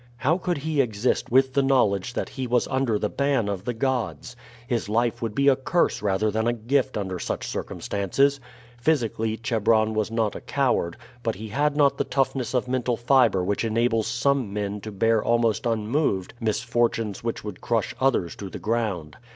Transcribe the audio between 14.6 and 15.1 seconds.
to